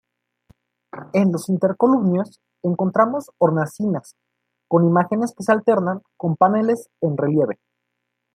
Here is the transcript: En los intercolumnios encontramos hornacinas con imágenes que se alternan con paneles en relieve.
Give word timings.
En 1.13 1.31
los 1.31 1.47
intercolumnios 1.47 2.39
encontramos 2.63 3.29
hornacinas 3.37 4.15
con 4.67 4.83
imágenes 4.87 5.31
que 5.37 5.43
se 5.43 5.51
alternan 5.51 6.01
con 6.17 6.35
paneles 6.37 6.89
en 7.01 7.15
relieve. 7.17 7.59